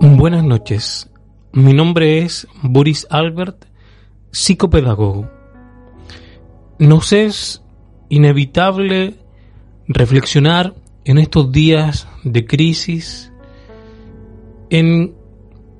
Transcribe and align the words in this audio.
Buenas 0.00 0.44
noches. 0.44 1.10
Mi 1.52 1.72
nombre 1.72 2.18
es 2.18 2.46
Boris 2.62 3.08
Albert, 3.10 3.64
psicopedagogo. 4.30 5.28
Nos 6.78 7.12
es 7.12 7.64
inevitable 8.08 9.16
reflexionar 9.88 10.74
en 11.04 11.18
estos 11.18 11.50
días 11.50 12.06
de 12.22 12.46
crisis 12.46 13.32
en 14.70 15.16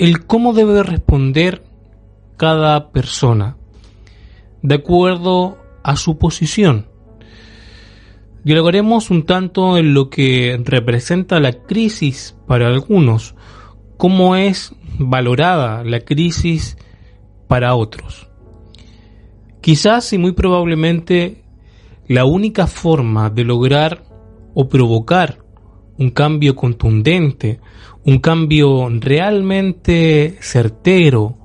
el 0.00 0.26
cómo 0.26 0.52
debe 0.52 0.82
responder 0.82 1.62
cada 2.36 2.90
persona 2.90 3.56
de 4.62 4.74
acuerdo 4.74 5.58
a 5.84 5.94
su 5.94 6.18
posición. 6.18 6.87
Dialogaremos 8.48 9.10
un 9.10 9.26
tanto 9.26 9.76
en 9.76 9.92
lo 9.92 10.08
que 10.08 10.58
representa 10.64 11.38
la 11.38 11.52
crisis 11.52 12.34
para 12.46 12.68
algunos, 12.68 13.34
cómo 13.98 14.36
es 14.36 14.74
valorada 14.98 15.84
la 15.84 16.00
crisis 16.00 16.78
para 17.46 17.74
otros. 17.74 18.30
Quizás 19.60 20.14
y 20.14 20.18
muy 20.18 20.32
probablemente 20.32 21.44
la 22.06 22.24
única 22.24 22.66
forma 22.66 23.28
de 23.28 23.44
lograr 23.44 24.04
o 24.54 24.66
provocar 24.66 25.44
un 25.98 26.08
cambio 26.08 26.56
contundente, 26.56 27.60
un 28.06 28.18
cambio 28.18 28.88
realmente 28.88 30.38
certero, 30.40 31.36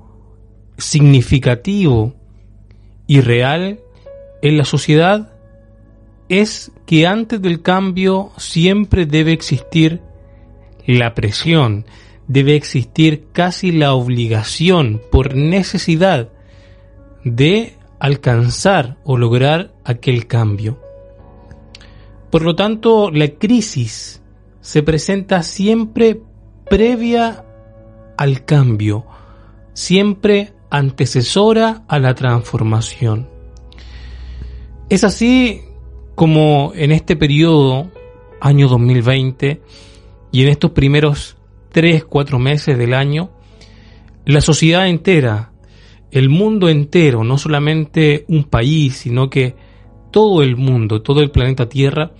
significativo 0.78 2.14
y 3.06 3.20
real 3.20 3.80
en 4.40 4.56
la 4.56 4.64
sociedad 4.64 5.33
es 6.28 6.72
que 6.86 7.06
antes 7.06 7.40
del 7.40 7.62
cambio 7.62 8.30
siempre 8.36 9.06
debe 9.06 9.32
existir 9.32 10.00
la 10.86 11.14
presión, 11.14 11.86
debe 12.28 12.56
existir 12.56 13.26
casi 13.32 13.72
la 13.72 13.94
obligación 13.94 15.00
por 15.10 15.34
necesidad 15.34 16.30
de 17.24 17.76
alcanzar 17.98 18.96
o 19.04 19.16
lograr 19.16 19.72
aquel 19.84 20.26
cambio. 20.26 20.80
Por 22.30 22.42
lo 22.42 22.54
tanto, 22.54 23.10
la 23.10 23.28
crisis 23.28 24.20
se 24.60 24.82
presenta 24.82 25.42
siempre 25.42 26.20
previa 26.68 27.44
al 28.16 28.44
cambio, 28.44 29.06
siempre 29.72 30.52
antecesora 30.70 31.84
a 31.86 31.98
la 31.98 32.14
transformación. 32.14 33.28
Es 34.88 35.04
así 35.04 35.62
como 36.14 36.72
en 36.74 36.92
este 36.92 37.16
periodo, 37.16 37.90
año 38.40 38.68
2020, 38.68 39.60
y 40.32 40.42
en 40.42 40.48
estos 40.48 40.72
primeros 40.72 41.36
tres, 41.70 42.04
cuatro 42.04 42.38
meses 42.38 42.78
del 42.78 42.94
año, 42.94 43.30
la 44.24 44.40
sociedad 44.40 44.88
entera, 44.88 45.52
el 46.10 46.28
mundo 46.28 46.68
entero, 46.68 47.24
no 47.24 47.38
solamente 47.38 48.24
un 48.28 48.44
país, 48.44 48.96
sino 48.96 49.28
que 49.28 49.54
todo 50.10 50.42
el 50.42 50.56
mundo, 50.56 51.02
todo 51.02 51.20
el 51.20 51.30
planeta 51.30 51.68
Tierra, 51.68 52.12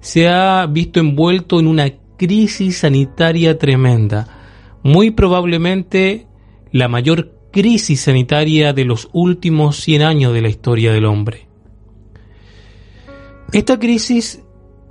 se 0.00 0.28
ha 0.28 0.66
visto 0.66 1.00
envuelto 1.00 1.58
en 1.58 1.66
una 1.66 1.90
crisis 2.16 2.78
sanitaria 2.78 3.58
tremenda, 3.58 4.28
muy 4.82 5.10
probablemente 5.10 6.26
la 6.72 6.88
mayor 6.88 7.32
crisis 7.50 8.02
sanitaria 8.02 8.72
de 8.72 8.84
los 8.84 9.08
últimos 9.12 9.76
100 9.76 10.02
años 10.02 10.32
de 10.32 10.42
la 10.42 10.48
historia 10.48 10.92
del 10.92 11.06
hombre. 11.06 11.49
Esta 13.52 13.80
crisis 13.80 14.42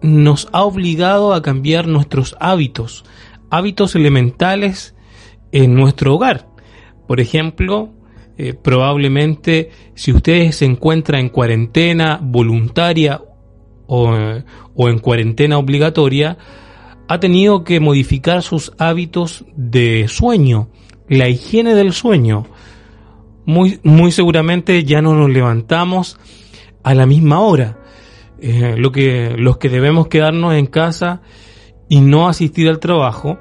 nos 0.02 0.50
ha 0.52 0.64
obligado 0.64 1.34
a 1.34 1.42
cambiar 1.42 1.88
nuestros 1.88 2.36
hábitos, 2.42 3.06
hábitos 3.50 3.96
elementales 3.96 4.96
en 5.54 5.76
nuestro 5.76 6.16
hogar. 6.16 6.50
Por 7.08 7.22
ejemplo, 7.22 7.90
eh, 8.38 8.54
probablemente 8.54 9.72
si 9.96 10.12
usted 10.12 10.52
se 10.52 10.66
encuentra 10.66 11.20
en 11.20 11.30
cuarentena 11.30 12.20
voluntaria 12.22 13.22
o, 13.88 14.14
o 14.76 14.90
en 14.90 15.00
cuarentena 15.00 15.58
obligatoria, 15.58 16.38
ha 17.08 17.20
tenido 17.20 17.64
que 17.64 17.80
modificar 17.80 18.44
sus 18.44 18.74
hábitos 18.78 19.46
de 19.56 20.08
sueño, 20.10 20.70
la 21.08 21.30
higiene 21.30 21.76
del 21.76 21.94
sueño. 21.94 22.46
Muy, 23.46 23.80
muy 23.84 24.12
seguramente 24.12 24.84
ya 24.84 25.02
no 25.02 25.16
nos 25.16 25.30
levantamos 25.30 26.20
a 26.84 26.94
la 26.94 27.06
misma 27.06 27.40
hora. 27.40 27.79
Eh, 28.42 28.76
lo 28.78 28.92
que, 28.92 29.36
los 29.38 29.58
que 29.58 29.70
debemos 29.70 30.08
quedarnos 30.08 30.54
en 30.54 30.66
casa 30.66 31.22
y 31.90 32.02
no 32.02 32.28
asistir 32.28 32.70
al 32.70 32.80
trabajo, 32.80 33.40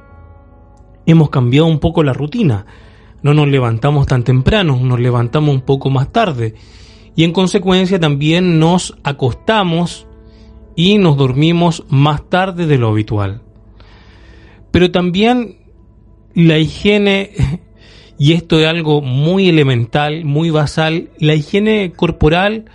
hemos 1.06 1.30
cambiado 1.30 1.66
un 1.66 1.78
poco 1.78 2.02
la 2.02 2.12
rutina. 2.12 2.66
No 3.22 3.34
nos 3.34 3.48
levantamos 3.48 4.06
tan 4.06 4.24
temprano, 4.24 4.78
nos 4.80 5.00
levantamos 5.00 5.54
un 5.54 5.62
poco 5.62 5.90
más 5.90 6.12
tarde. 6.12 6.54
Y 7.16 7.24
en 7.24 7.32
consecuencia 7.32 7.98
también 7.98 8.58
nos 8.58 8.96
acostamos 9.02 10.06
y 10.76 10.98
nos 10.98 11.16
dormimos 11.16 11.84
más 11.88 12.28
tarde 12.28 12.66
de 12.66 12.78
lo 12.78 12.88
habitual. 12.88 13.42
Pero 14.70 14.90
también 14.90 15.58
la 16.34 16.58
higiene, 16.58 17.32
y 18.18 18.34
esto 18.34 18.60
es 18.60 18.66
algo 18.66 19.00
muy 19.00 19.48
elemental, 19.48 20.24
muy 20.24 20.50
basal, 20.50 21.10
la 21.18 21.34
higiene 21.34 21.92
corporal 21.92 22.66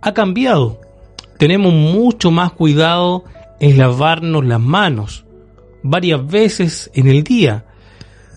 ha 0.00 0.14
cambiado. 0.14 0.80
Tenemos 1.38 1.72
mucho 1.72 2.30
más 2.30 2.52
cuidado 2.52 3.24
en 3.60 3.78
lavarnos 3.78 4.44
las 4.44 4.60
manos 4.60 5.24
varias 5.84 6.26
veces 6.26 6.90
en 6.94 7.06
el 7.06 7.22
día. 7.22 7.66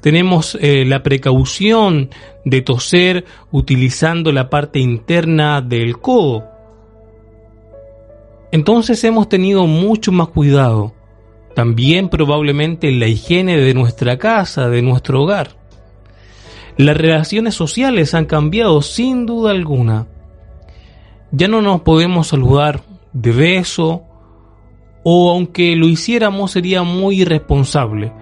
Tenemos 0.02 0.58
eh, 0.62 0.86
la 0.86 1.02
precaución 1.02 2.10
de 2.46 2.62
toser 2.62 3.26
utilizando 3.52 4.32
la 4.32 4.50
parte 4.50 4.80
interna 4.80 5.62
del 5.62 5.98
codo. 5.98 6.46
Entonces 8.52 9.04
hemos 9.04 9.28
tenido 9.28 9.66
mucho 9.66 10.12
más 10.12 10.28
cuidado. 10.28 10.94
También 11.56 12.10
probablemente 12.10 12.88
en 12.90 13.00
la 13.00 13.08
higiene 13.08 13.58
de 13.58 13.74
nuestra 13.74 14.18
casa, 14.18 14.70
de 14.70 14.82
nuestro 14.82 15.24
hogar. 15.24 15.58
Las 16.78 16.96
relaciones 16.96 17.56
sociales 17.56 18.14
han 18.14 18.26
cambiado 18.26 18.82
sin 18.82 19.26
duda 19.26 19.52
alguna. 19.52 20.06
Ya 21.32 21.48
no 21.48 21.62
nos 21.62 21.82
podemos 21.82 22.28
saludar 22.28 22.82
de 23.22 23.32
beso 23.32 24.04
o 25.04 25.32
aunque 25.32 25.76
lo 25.76 25.88
hiciéramos 25.88 26.52
sería 26.52 26.84
muy 26.84 27.22
irresponsable. 27.22 28.14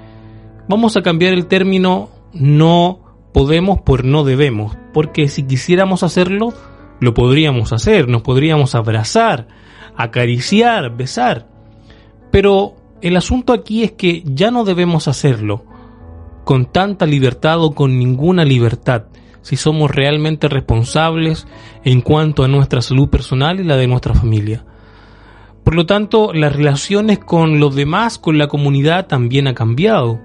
Vamos 0.69 0.95
a 0.97 1.01
cambiar 1.01 1.33
el 1.33 1.47
término 1.47 2.09
no 2.33 2.99
podemos 3.33 3.81
por 3.81 4.05
no 4.05 4.23
debemos, 4.23 4.77
porque 4.93 5.27
si 5.27 5.43
quisiéramos 5.43 6.03
hacerlo, 6.03 6.53
lo 6.99 7.13
podríamos 7.13 7.73
hacer, 7.73 8.07
nos 8.07 8.21
podríamos 8.21 8.75
abrazar, 8.75 9.47
acariciar, 9.95 10.95
besar. 10.95 11.47
Pero 12.31 12.75
el 13.01 13.17
asunto 13.17 13.51
aquí 13.53 13.83
es 13.83 13.91
que 13.93 14.23
ya 14.25 14.51
no 14.51 14.63
debemos 14.63 15.07
hacerlo 15.07 15.65
con 16.45 16.65
tanta 16.65 17.05
libertad 17.05 17.61
o 17.63 17.73
con 17.73 17.97
ninguna 17.97 18.45
libertad 18.45 19.05
si 19.41 19.57
somos 19.57 19.91
realmente 19.91 20.47
responsables 20.47 21.47
en 21.83 22.01
cuanto 22.01 22.43
a 22.43 22.47
nuestra 22.47 22.81
salud 22.81 23.09
personal 23.09 23.59
y 23.59 23.63
la 23.63 23.77
de 23.77 23.87
nuestra 23.87 24.13
familia. 24.13 24.65
Por 25.65 25.73
lo 25.73 25.87
tanto, 25.87 26.31
las 26.31 26.55
relaciones 26.55 27.17
con 27.17 27.59
los 27.59 27.73
demás, 27.73 28.19
con 28.19 28.37
la 28.37 28.47
comunidad, 28.47 29.07
también 29.07 29.47
ha 29.47 29.55
cambiado. 29.55 30.21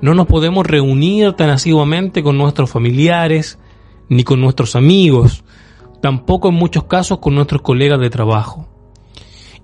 No 0.00 0.14
nos 0.14 0.28
podemos 0.28 0.64
reunir 0.64 1.32
tan 1.32 1.50
asiduamente 1.50 2.22
con 2.22 2.38
nuestros 2.38 2.70
familiares, 2.70 3.58
ni 4.08 4.22
con 4.22 4.40
nuestros 4.40 4.76
amigos, 4.76 5.42
tampoco 6.00 6.48
en 6.48 6.54
muchos 6.54 6.84
casos 6.84 7.18
con 7.18 7.34
nuestros 7.34 7.60
colegas 7.60 7.98
de 7.98 8.08
trabajo. 8.08 8.68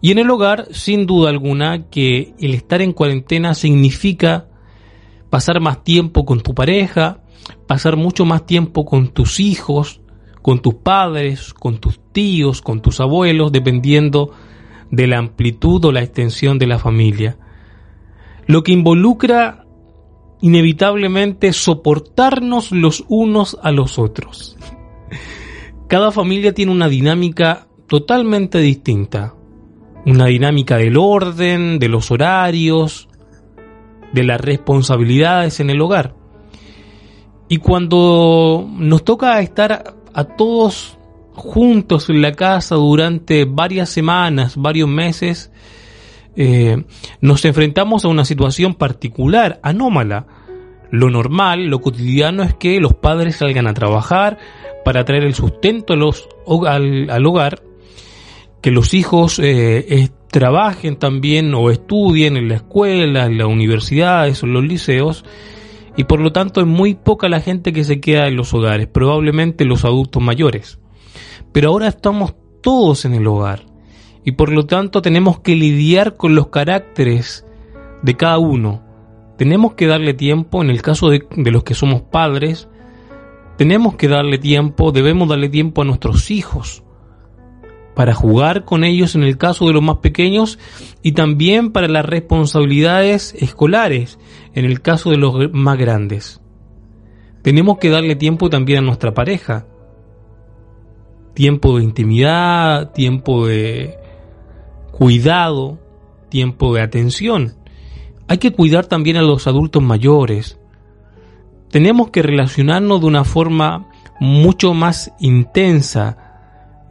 Y 0.00 0.10
en 0.10 0.19
el 0.19 0.31
hogar, 0.31 0.66
sin 0.72 1.06
duda 1.06 1.30
alguna, 1.30 1.88
que 1.91 2.34
el 2.41 2.54
estar 2.54 2.82
en 2.82 2.92
cuarentena 2.92 3.54
significa 3.54 4.48
pasar 5.30 5.60
más 5.60 5.84
tiempo 5.84 6.24
con 6.24 6.41
tu 6.41 6.54
pareja, 6.54 7.21
pasar 7.68 7.97
mucho 7.97 8.24
más 8.24 8.47
tiempo 8.47 8.84
con 8.84 9.10
tus 9.10 9.39
hijos, 9.39 10.01
con 10.42 10.59
tus 10.59 10.74
padres, 10.74 11.54
con 11.54 11.78
tus 11.78 12.01
tíos, 12.10 12.62
con 12.62 12.83
tus 12.83 12.98
abuelos, 12.98 13.53
dependiendo 13.53 14.33
de 14.91 15.07
la 15.07 15.19
amplitud 15.19 15.85
o 15.85 15.93
la 15.93 16.03
extensión 16.03 16.59
de 16.59 16.67
la 16.67 16.79
familia. 16.79 17.37
Lo 18.47 18.63
que 18.63 18.73
involucra 18.73 19.65
inevitablemente 20.41 21.53
soportarnos 21.53 22.73
los 22.73 23.05
unos 23.09 23.59
a 23.63 23.73
los 23.73 23.99
otros. 23.99 24.57
Cada 25.89 26.13
familia 26.13 26.53
tiene 26.55 26.73
una 26.73 26.89
dinámica 26.89 27.67
totalmente 27.87 28.59
distinta. 28.59 29.35
Una 30.07 30.27
dinámica 30.27 30.77
del 30.77 30.97
orden, 30.97 31.79
de 31.79 31.89
los 31.89 32.11
horarios, 32.11 33.09
de 34.13 34.25
las 34.25 34.41
responsabilidades 34.41 35.61
en 35.61 35.71
el 35.71 35.81
hogar. 35.81 36.15
Y 37.49 37.59
cuando 37.59 38.69
nos 38.71 39.05
toca 39.05 39.41
estar 39.41 39.95
a 40.13 40.25
todos 40.25 40.97
juntos 41.39 42.11
en 42.11 42.21
la 42.21 42.33
casa 42.33 42.75
durante 42.75 43.45
varias 43.45 43.89
semanas, 43.89 44.57
varios 44.57 44.89
meses, 44.89 45.51
eh, 46.37 46.85
nos 47.21 47.45
enfrentamos 47.45 48.05
a 48.05 48.09
una 48.09 48.25
situación 48.25 48.75
particular, 48.75 49.61
anómala. 49.63 50.27
Lo 50.91 51.11
normal, 51.11 51.67
lo 51.67 51.81
cotidiano 51.81 52.43
es 52.43 52.55
que 52.55 52.81
los 52.81 52.95
padres 52.95 53.37
salgan 53.37 53.67
a 53.67 53.75
trabajar 53.75 54.39
para 54.85 55.05
traer 55.05 55.25
el 55.25 55.35
sustento 55.35 55.93
al, 55.93 57.27
hogar, 57.27 57.63
que 58.63 58.71
los 58.71 58.95
hijos 58.95 59.39
eh, 59.39 60.09
trabajen 60.31 60.97
también 60.97 61.55
o 61.55 61.71
estudien 61.71 62.37
en 62.37 62.49
la 62.49 62.57
escuela, 62.57 63.27
en 63.27 63.39
las 63.39 63.47
universidades 63.47 64.43
o 64.43 64.47
en 64.47 64.53
los 64.53 64.65
liceos, 64.65 65.25
y 65.97 66.05
por 66.05 66.21
lo 66.21 66.33
tanto 66.33 66.61
es 66.61 66.67
muy 66.67 66.95
poca 66.95 67.29
la 67.29 67.41
gente 67.41 67.73
que 67.73 67.85
se 67.85 68.01
queda 68.01 68.29
en 68.29 68.37
los 68.37 68.55
hogares, 68.55 68.87
probablemente 68.87 69.65
los 69.65 69.85
adultos 69.85 70.23
mayores. 70.23 70.79
Pero 71.53 71.71
ahora 71.71 71.89
estamos 71.89 72.34
todos 72.62 73.04
en 73.04 73.15
el 73.15 73.27
hogar 73.27 73.62
y 74.24 74.33
por 74.33 74.50
lo 74.53 74.66
tanto 74.66 75.03
tenemos 75.03 75.41
que 75.41 75.54
lidiar 75.54 76.16
con 76.16 76.34
los 76.34 76.48
caracteres 76.48 77.47
de 78.03 78.16
cada 78.16 78.39
uno. 78.39 78.83
Tenemos 79.36 79.74
que 79.74 79.86
darle 79.86 80.15
tiempo, 80.15 80.62
en 80.62 80.71
el 80.71 80.83
caso 80.83 81.10
de, 81.10 81.27
los 81.36 81.65
que 81.65 81.74
somos 81.74 82.03
padres, 82.03 82.68
tenemos 83.56 83.95
que 83.95 84.09
darle 84.09 84.39
tiempo, 84.39 84.92
debemos 84.92 85.28
darle 85.28 85.48
tiempo 85.48 85.83
a 85.83 85.84
nuestros 85.84 86.30
hijos 86.30 86.83
para 87.94 88.15
jugar 88.15 88.65
con 88.65 88.84
ellos 88.84 89.16
en 89.16 89.24
el 89.24 89.39
caso 89.39 89.66
de 89.66 89.72
los 89.72 89.83
más 89.83 89.97
pequeños 89.97 90.59
y 91.03 91.12
también 91.12 91.72
para 91.72 91.89
las 91.89 92.06
responsabilidades 92.06 93.34
escolares 93.41 94.18
en 94.54 94.65
el 94.65 94.80
caso 94.83 95.10
de 95.10 95.16
los 95.16 95.53
más 95.53 95.78
grandes. 95.78 96.41
Tenemos 97.42 97.78
que 97.78 97.91
darle 97.91 98.15
tiempo 98.15 98.51
también 98.51 98.80
a 98.80 98.86
nuestra 98.86 99.15
pareja. 99.15 99.66
Tiempo 101.39 101.79
de 101.79 101.85
intimidad, 101.85 102.91
tiempo 102.91 103.47
de 103.47 103.97
cuidado, 104.91 105.79
tiempo 106.31 106.75
de 106.75 106.83
atención. 106.83 107.55
Hay 108.27 108.39
que 108.39 108.53
cuidar 108.53 108.87
también 108.87 109.19
a 109.19 109.23
los 109.23 109.47
adultos 109.47 109.81
mayores. 109.81 110.59
Tenemos 111.71 112.11
que 112.11 112.23
relacionarnos 112.23 113.01
de 113.01 113.07
una 113.07 113.23
forma 113.23 113.87
mucho 114.19 114.75
más 114.75 115.13
intensa 115.21 116.41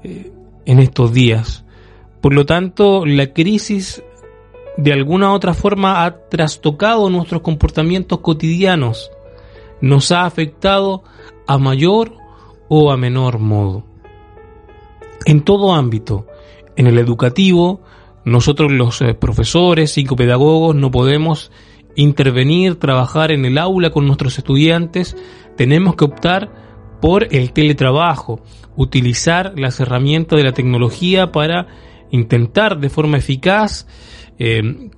eh, 0.01 0.31
en 0.63 0.79
estos 0.79 1.11
días. 1.11 1.65
Por 2.21 2.33
lo 2.33 2.45
tanto, 2.45 3.05
la 3.05 3.33
crisis 3.33 4.01
de 4.77 4.93
alguna 4.93 5.31
u 5.31 5.33
otra 5.33 5.53
forma 5.53 6.05
ha 6.05 6.29
trastocado 6.29 7.09
nuestros 7.09 7.41
comportamientos 7.41 8.21
cotidianos, 8.21 9.11
nos 9.81 10.13
ha 10.13 10.23
afectado 10.23 11.03
a 11.47 11.57
mayor 11.57 12.13
o 12.69 12.93
a 12.93 12.95
menor 12.95 13.39
modo. 13.39 13.96
En 15.25 15.41
todo 15.41 15.73
ámbito, 15.73 16.27
en 16.75 16.87
el 16.87 16.97
educativo, 16.97 17.81
nosotros 18.23 18.71
los 18.71 19.01
eh, 19.01 19.13
profesores, 19.13 19.91
psicopedagogos, 19.91 20.75
no 20.75 20.91
podemos 20.91 21.51
intervenir, 21.95 22.75
trabajar 22.75 23.31
en 23.31 23.45
el 23.45 23.57
aula 23.57 23.89
con 23.89 24.05
nuestros 24.05 24.37
estudiantes, 24.37 25.17
tenemos 25.55 25.95
que 25.95 26.05
optar 26.05 26.51
por 27.01 27.33
el 27.33 27.51
teletrabajo, 27.51 28.41
utilizar 28.75 29.53
las 29.57 29.79
herramientas 29.79 30.37
de 30.37 30.43
la 30.43 30.51
tecnología 30.51 31.31
para 31.31 31.67
intentar 32.11 32.79
de 32.79 32.89
forma 32.89 33.17
eficaz 33.17 33.87
eh, 34.39 34.89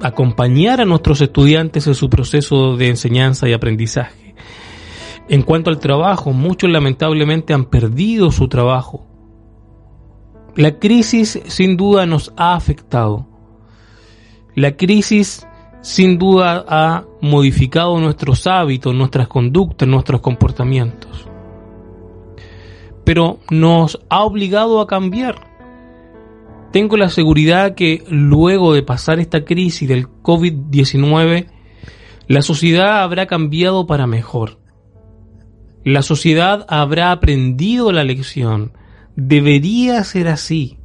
acompañar 0.00 0.80
a 0.80 0.84
nuestros 0.84 1.20
estudiantes 1.20 1.86
en 1.86 1.94
su 1.94 2.08
proceso 2.08 2.76
de 2.76 2.88
enseñanza 2.88 3.48
y 3.48 3.52
aprendizaje. 3.52 4.34
En 5.28 5.42
cuanto 5.42 5.70
al 5.70 5.78
trabajo, 5.78 6.32
muchos 6.32 6.70
lamentablemente 6.70 7.54
han 7.54 7.66
perdido 7.66 8.30
su 8.30 8.48
trabajo. 8.48 9.06
La 10.56 10.78
crisis 10.78 11.40
sin 11.46 11.76
duda 11.76 12.06
nos 12.06 12.32
ha 12.36 12.54
afectado. 12.54 13.26
La 14.54 14.76
crisis 14.76 15.46
sin 15.82 16.18
duda 16.18 16.64
ha 16.68 17.04
modificado 17.20 17.98
nuestros 17.98 18.46
hábitos, 18.46 18.94
nuestras 18.94 19.28
conductas, 19.28 19.88
nuestros 19.88 20.20
comportamientos. 20.20 21.28
Pero 23.04 23.38
nos 23.50 24.00
ha 24.08 24.22
obligado 24.22 24.80
a 24.80 24.86
cambiar 24.86 25.54
tengo 26.74 26.96
la 26.96 27.08
seguridad 27.08 27.76
que 27.76 28.02
luego 28.08 28.74
de 28.74 28.82
pasar 28.82 29.20
esta 29.20 29.44
crisis 29.44 29.88
del 29.88 30.08
COVID-19, 30.08 31.46
la 32.26 32.42
sociedad 32.42 33.04
habrá 33.04 33.26
cambiado 33.26 33.86
para 33.86 34.08
mejor. 34.08 34.58
La 35.84 36.02
sociedad 36.02 36.66
habrá 36.68 37.12
aprendido 37.12 37.92
la 37.92 38.02
lección. 38.02 38.72
Debería 39.16 40.02
ser 40.04 40.28
así. 40.28 40.78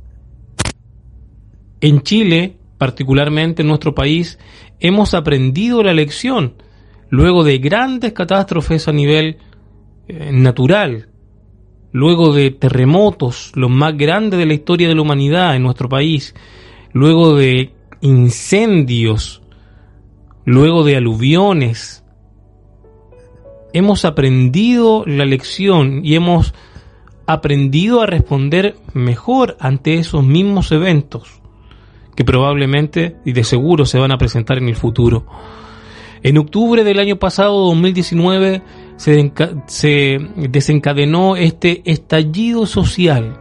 En 1.81 2.01
Chile, 2.01 2.57
particularmente 2.77 3.61
en 3.61 3.67
nuestro 3.67 3.95
país, 3.95 4.39
hemos 4.79 5.13
aprendido 5.13 5.83
la 5.83 5.93
lección 5.93 6.55
luego 7.09 7.43
de 7.43 7.57
grandes 7.57 8.13
catástrofes 8.13 8.87
a 8.87 8.91
nivel 8.91 9.37
eh, 10.07 10.31
natural, 10.31 11.09
luego 11.91 12.33
de 12.33 12.51
terremotos, 12.51 13.51
los 13.55 13.69
más 13.69 13.97
grandes 13.97 14.39
de 14.39 14.45
la 14.45 14.53
historia 14.53 14.87
de 14.87 14.95
la 14.95 15.01
humanidad 15.01 15.55
en 15.55 15.63
nuestro 15.63 15.89
país, 15.89 16.35
luego 16.93 17.35
de 17.35 17.73
incendios, 18.01 19.41
luego 20.45 20.83
de 20.83 20.97
aluviones, 20.97 22.03
hemos 23.73 24.05
aprendido 24.05 25.03
la 25.05 25.25
lección 25.25 26.01
y 26.03 26.15
hemos 26.15 26.53
aprendido 27.31 28.01
a 28.01 28.07
responder 28.07 28.75
mejor 28.93 29.55
ante 29.59 29.95
esos 29.95 30.25
mismos 30.25 30.71
eventos 30.71 31.39
que 32.15 32.25
probablemente 32.25 33.17
y 33.23 33.33
de 33.33 33.43
seguro 33.43 33.85
se 33.85 33.99
van 33.99 34.11
a 34.11 34.17
presentar 34.17 34.57
en 34.57 34.67
el 34.67 34.75
futuro. 34.75 35.27
En 36.23 36.39
octubre 36.39 36.83
del 36.83 36.99
año 36.99 37.17
pasado, 37.17 37.67
2019, 37.67 38.63
se, 38.97 40.17
desencadenó 40.35 41.35
este 41.35 41.83
estallido 41.85 42.65
social. 42.65 43.39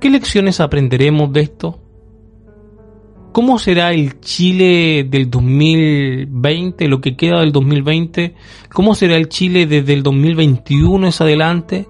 ¿Qué 0.00 0.10
lecciones 0.10 0.58
aprenderemos 0.58 1.32
de 1.32 1.40
esto? 1.42 1.80
¿Cómo 3.30 3.60
será 3.60 3.92
el 3.92 4.18
Chile 4.20 5.06
del 5.08 5.30
2020, 5.30 6.88
lo 6.88 7.00
que 7.00 7.16
queda 7.16 7.40
del 7.40 7.52
2020? 7.52 8.34
¿Cómo 8.72 8.94
será 8.96 9.14
el 9.16 9.28
Chile 9.28 9.66
desde 9.66 9.94
el 9.94 10.02
2021 10.02 11.06
es 11.06 11.20
adelante? 11.20 11.86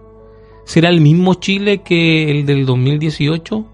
¿Será 0.67 0.89
el 0.89 1.01
mismo 1.01 1.35
Chile 1.35 1.83
que 1.83 2.29
el 2.29 2.45
del 2.45 2.67
2018? 2.67 3.65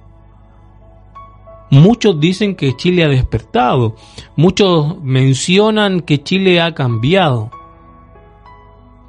Muchos 1.71 2.21
dicen 2.21 2.55
que 2.55 2.77
Chile 2.77 3.03
ha 3.03 3.09
despertado, 3.09 3.97
muchos 4.37 5.03
mencionan 5.03 6.03
que 6.03 6.23
Chile 6.23 6.61
ha 6.61 6.75
cambiado. 6.75 7.51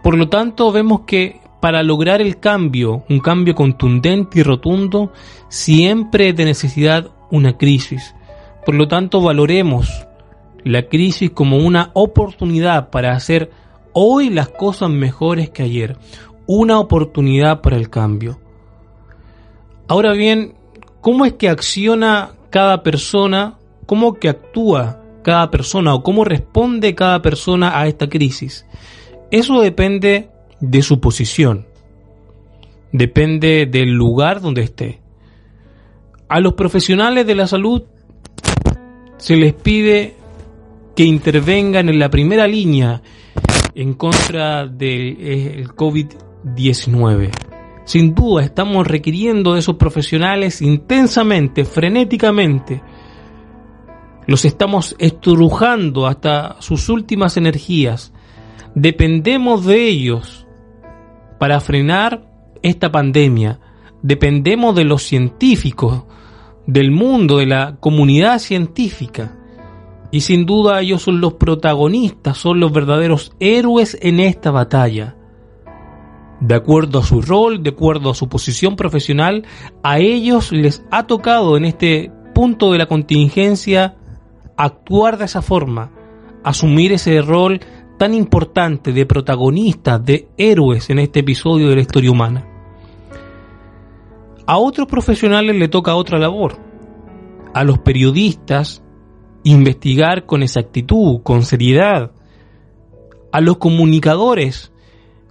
Por 0.01 0.17
lo 0.17 0.29
tanto, 0.29 0.71
vemos 0.71 1.01
que 1.01 1.41
para 1.59 1.83
lograr 1.83 2.21
el 2.21 2.39
cambio, 2.39 3.03
un 3.09 3.19
cambio 3.19 3.53
contundente 3.53 4.39
y 4.39 4.43
rotundo, 4.43 5.11
siempre 5.49 6.29
es 6.29 6.37
de 6.37 6.45
necesidad 6.45 7.11
una 7.31 7.57
crisis. 7.57 8.15
Por 8.65 8.75
lo 8.75 8.87
tanto, 8.87 9.19
valoremos 9.19 9.89
la 10.63 10.83
crisis 10.87 11.31
como 11.31 11.57
una 11.57 11.91
oportunidad 11.95 12.91
para 12.91 13.11
hacer 13.11 13.51
hoy 13.91 14.29
las 14.29 14.47
cosas 14.47 14.89
mejores 14.89 15.49
que 15.49 15.63
ayer, 15.63 15.97
una 16.45 16.79
oportunidad 16.79 17.61
para 17.61 17.77
el 17.77 17.89
cambio. 17.89 18.39
Ahora 19.87 20.13
bien, 20.13 20.55
¿cómo 21.01 21.25
es 21.25 21.33
que 21.33 21.49
acciona 21.49 22.31
cada 22.49 22.83
persona? 22.83 23.57
¿Cómo 23.85 24.15
que 24.15 24.29
actúa 24.29 25.01
cada 25.23 25.51
persona 25.51 25.93
o 25.93 26.03
cómo 26.03 26.23
responde 26.23 26.95
cada 26.95 27.21
persona 27.21 27.79
a 27.79 27.87
esta 27.87 28.09
crisis? 28.09 28.65
Eso 29.31 29.61
depende 29.61 30.29
de 30.59 30.81
su 30.81 30.99
posición, 30.99 31.65
depende 32.91 33.65
del 33.65 33.91
lugar 33.91 34.41
donde 34.41 34.61
esté. 34.61 35.01
A 36.29 36.39
los 36.39 36.53
profesionales 36.53 37.27
de 37.27 37.35
la 37.35 37.47
salud 37.47 37.83
se 39.17 39.35
les 39.35 39.53
pide 39.53 40.15
que 40.95 41.03
intervengan 41.03 41.89
en 41.89 41.99
la 41.99 42.09
primera 42.09 42.47
línea 42.47 43.01
en 43.75 43.93
contra 43.93 44.67
del 44.67 45.17
eh, 45.19 45.65
COVID-19 45.75 46.32
19. 46.43 47.31
Sin 47.85 48.15
duda 48.15 48.43
estamos 48.43 48.87
requiriendo 48.87 49.53
de 49.53 49.59
esos 49.59 49.75
profesionales 49.75 50.61
intensamente, 50.61 51.65
frenéticamente. 51.65 52.81
Los 54.25 54.45
estamos 54.45 54.95
estrujando 54.99 56.07
hasta 56.07 56.55
sus 56.59 56.87
últimas 56.87 57.35
energías. 57.35 58.13
Dependemos 58.73 59.65
de 59.65 59.87
ellos 59.87 60.47
para 61.39 61.59
frenar 61.59 62.25
esta 62.61 62.89
pandemia. 62.91 63.59
Dependemos 64.01 64.75
de 64.75 64.85
los 64.85 65.03
científicos, 65.03 66.03
del 66.65 66.91
mundo, 66.91 67.37
de 67.37 67.47
la 67.47 67.75
comunidad 67.81 68.39
científica. 68.39 69.37
Y 70.09 70.21
sin 70.21 70.45
duda 70.45 70.79
ellos 70.79 71.01
son 71.01 71.19
los 71.19 71.33
protagonistas, 71.33 72.37
son 72.37 72.61
los 72.61 72.71
verdaderos 72.71 73.33
héroes 73.39 73.97
en 74.01 74.21
esta 74.21 74.51
batalla 74.51 75.17
de 76.43 76.55
acuerdo 76.55 76.99
a 76.99 77.03
su 77.03 77.21
rol, 77.21 77.63
de 77.63 77.69
acuerdo 77.69 78.09
a 78.09 78.15
su 78.15 78.27
posición 78.27 78.75
profesional, 78.75 79.45
a 79.81 79.99
ellos 79.99 80.51
les 80.51 80.83
ha 80.91 81.07
tocado 81.07 81.55
en 81.55 81.63
este 81.63 82.11
punto 82.35 82.73
de 82.73 82.79
la 82.79 82.85
contingencia, 82.85 83.95
actuar 84.57 85.17
de 85.17 85.25
esa 85.25 85.41
forma, 85.41 85.91
asumir 86.43 86.91
ese 86.91 87.21
rol 87.21 87.61
tan 87.97 88.13
importante 88.13 88.91
de 88.91 89.05
protagonistas, 89.05 90.03
de 90.03 90.27
héroes 90.37 90.89
en 90.89 90.99
este 90.99 91.21
episodio 91.21 91.69
de 91.69 91.75
la 91.75 91.81
historia 91.81 92.11
humana. 92.11 92.45
A 94.45 94.57
otros 94.57 94.87
profesionales 94.87 95.55
le 95.55 95.69
toca 95.69 95.95
otra 95.95 96.19
labor. 96.19 96.57
A 97.53 97.63
los 97.63 97.79
periodistas, 97.79 98.83
investigar 99.43 100.25
con 100.25 100.43
exactitud, 100.43 101.21
con 101.23 101.43
seriedad. 101.43 102.11
A 103.31 103.39
los 103.39 103.59
comunicadores, 103.59 104.72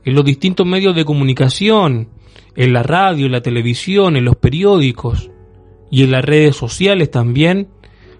en 0.04 0.14
los 0.14 0.24
distintos 0.24 0.66
medios 0.66 0.94
de 0.94 1.04
comunicación, 1.04 2.08
en 2.56 2.72
la 2.72 2.82
radio, 2.82 3.26
en 3.26 3.32
la 3.32 3.42
televisión, 3.42 4.16
en 4.16 4.24
los 4.24 4.36
periódicos 4.36 5.30
y 5.90 6.02
en 6.02 6.10
las 6.10 6.24
redes 6.24 6.56
sociales 6.56 7.10
también, 7.10 7.68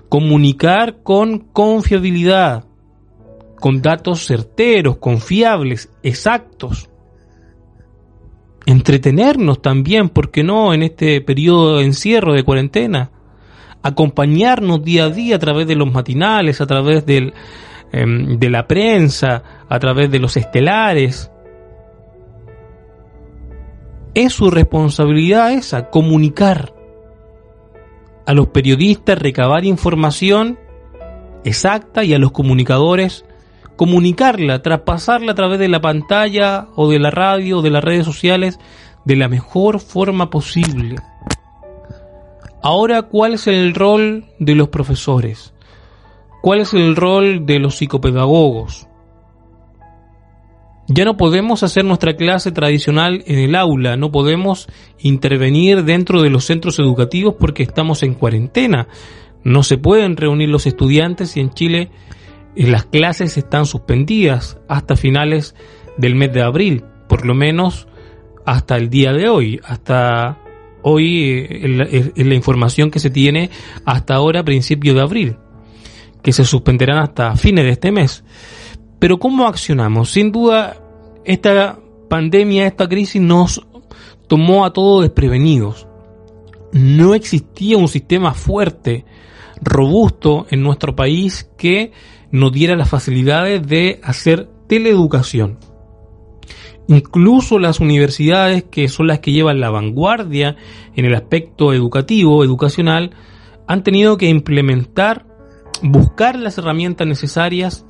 comunicar 0.09 1.03
con 1.03 1.39
confiabilidad, 1.39 2.67
con 3.59 3.81
datos 3.81 4.27
certeros, 4.27 4.99
confiables, 4.99 5.91
exactos. 6.03 6.91
Entretenernos 8.67 9.63
también, 9.63 10.09
porque 10.09 10.45
no?, 10.45 10.75
en 10.75 10.83
este 10.83 11.21
periodo 11.23 11.79
de 11.79 11.85
encierro, 11.85 12.35
de 12.35 12.45
cuarentena. 12.45 13.11
Acompañarnos 13.83 14.85
día 14.85 15.05
a 15.07 15.09
día 15.09 15.37
a 15.37 15.39
través 15.39 15.67
de 15.67 15.75
los 15.75 15.91
matinales, 15.91 16.61
a 16.61 16.67
través 16.67 17.05
del, 17.07 17.33
em, 17.91 18.39
de 18.39 18.51
la 18.51 18.69
prensa, 18.69 19.43
a 19.69 19.79
través 19.79 20.11
de 20.11 20.19
los 20.19 20.37
estelares. 20.37 21.32
Es 24.15 24.35
su 24.35 24.51
responsabilidad 24.51 25.53
esa, 25.53 25.91
comunicar 25.91 26.75
a 28.27 28.35
los 28.35 28.49
periodistas, 28.49 29.19
recabar 29.19 29.65
información 29.65 30.59
exacta 31.45 32.05
y 32.05 32.15
a 32.15 32.19
los 32.19 32.33
comunicadores 32.33 33.25
comunicarla, 33.77 34.63
traspasarla 34.63 35.33
a 35.33 35.35
través 35.35 35.59
de 35.59 35.69
la 35.69 35.81
pantalla 35.81 36.69
o 36.77 36.89
de 36.89 36.99
la 36.99 37.11
radio 37.11 37.59
o 37.59 37.63
de 37.63 37.71
las 37.71 37.83
redes 37.83 38.05
sociales 38.05 38.61
de 39.05 39.17
la 39.17 39.29
mejor 39.29 39.81
forma 39.81 40.31
posible. 40.31 40.97
Ahora, 42.63 43.03
¿cuál 43.03 43.35
es 43.35 43.49
el 43.49 43.75
rol 43.75 44.27
de 44.39 44.55
los 44.55 44.69
profesores? 44.69 45.53
¿Cuál 46.43 46.61
es 46.61 46.75
el 46.75 46.95
rol 46.95 47.45
de 47.45 47.59
los 47.59 47.77
psicopedagogos? 47.77 48.87
Ya 50.95 51.07
no 51.07 51.17
podemos 51.17 51.63
hacer 51.63 51.87
nuestra 51.87 52.17
clase 52.17 52.53
tradicional 52.53 53.25
en 53.27 53.39
el 53.39 53.55
aula, 53.55 53.97
no 53.97 54.13
podemos 54.13 54.69
intervenir 54.99 55.85
dentro 55.85 56.21
de 56.21 56.29
los 56.29 56.45
centros 56.45 56.79
educativos 56.79 57.37
porque 57.41 57.63
estamos 57.63 58.03
en 58.03 58.13
cuarentena. 58.13 58.89
No 59.43 59.63
se 59.63 59.79
pueden 59.79 60.19
reunir 60.19 60.51
los 60.51 60.67
estudiantes 60.67 61.37
y 61.39 61.41
en 61.41 61.51
Chile 61.51 61.91
las 62.55 62.85
clases 62.85 63.39
están 63.39 63.65
suspendidas 63.65 64.59
hasta 64.69 64.97
finales 64.97 65.55
del 65.97 66.15
mes 66.15 66.31
de 66.35 66.43
abril, 66.43 66.85
por 67.09 67.25
lo 67.25 67.35
menos 67.35 67.89
hasta 68.45 68.77
el 68.77 68.91
día 68.91 69.15
de 69.15 69.31
hoy, 69.31 69.61
hasta 69.65 70.41
hoy 70.83 71.47
eh, 71.49 72.13
es 72.15 72.27
la 72.27 72.35
información 72.35 72.91
que 72.91 72.99
se 72.99 73.09
tiene 73.09 73.49
hasta 73.87 74.15
ahora, 74.15 74.45
principio 74.45 74.93
de 74.93 75.01
abril, 75.01 75.37
que 76.23 76.33
se 76.33 76.45
suspenderán 76.45 76.99
hasta 76.99 77.35
fines 77.37 77.65
de 77.65 77.71
este 77.71 77.93
mes. 77.93 78.25
Pero 78.99 79.19
¿cómo 79.19 79.49
accionamos? 79.49 80.11
Sin 80.11 80.31
duda, 80.31 80.82
esta 81.25 81.79
pandemia, 82.09 82.67
esta 82.67 82.89
crisis 82.89 83.21
nos 83.21 83.67
tomó 84.27 84.65
a 84.65 84.73
todos 84.73 85.03
desprevenidos. 85.03 85.87
No 86.73 87.15
existía 87.15 87.77
un 87.77 87.89
sistema 87.89 88.35
fuerte, 88.35 89.05
robusto 89.61 90.47
en 90.51 90.63
nuestro 90.63 90.97
país 90.97 91.51
que 91.57 91.93
nos 92.31 92.53
diera 92.53 92.77
las 92.77 92.89
facilidades 92.89 93.67
de 93.67 94.01
hacer 94.03 94.49
teleeducación. 94.67 95.59
Incluso 96.89 97.59
las 97.59 97.79
universidades, 97.79 98.65
que 98.65 98.89
son 98.89 99.07
las 99.07 99.21
que 99.21 99.33
llevan 99.33 99.61
la 99.61 99.71
vanguardia 99.71 100.57
en 100.97 101.05
el 101.05 101.15
aspecto 101.15 101.73
educativo, 101.73 102.43
educacional, 102.43 103.13
han 103.69 103.85
tenido 103.85 104.17
que 104.17 104.29
implementar, 104.29 105.27
buscar 105.83 106.37
las 106.37 106.59
herramientas 106.59 107.07
necesarias 107.07 107.87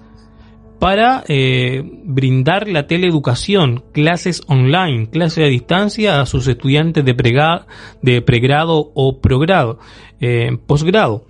para 0.82 1.22
eh, 1.28 1.80
brindar 2.02 2.66
la 2.66 2.88
teleeducación, 2.88 3.84
clases 3.92 4.42
online, 4.48 5.08
clases 5.10 5.44
a 5.44 5.48
distancia 5.48 6.20
a 6.20 6.26
sus 6.26 6.48
estudiantes 6.48 7.04
de, 7.04 7.14
pregrado 8.22 8.90
o 8.92 9.20
eh, 10.18 10.58
posgrado. 10.66 11.24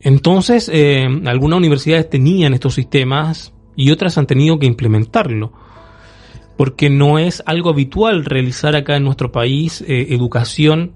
Entonces, 0.00 0.70
eh, 0.72 1.06
algunas 1.26 1.58
universidades 1.58 2.08
tenían 2.08 2.54
estos 2.54 2.76
sistemas 2.76 3.52
y 3.76 3.90
otras 3.90 4.16
han 4.16 4.26
tenido 4.26 4.58
que 4.58 4.64
implementarlo, 4.64 5.52
porque 6.56 6.88
no 6.88 7.18
es 7.18 7.42
algo 7.44 7.68
habitual 7.68 8.24
realizar 8.24 8.74
acá 8.74 8.96
en 8.96 9.04
nuestro 9.04 9.30
país 9.32 9.84
educación 9.86 10.94